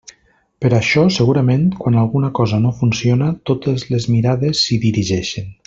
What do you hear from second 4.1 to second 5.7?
mirades s'hi dirigeixen.